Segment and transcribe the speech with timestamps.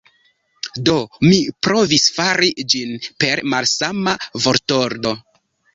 [0.87, 0.95] Do,
[1.27, 5.19] mi provis fari ĝin per malsama vortordo.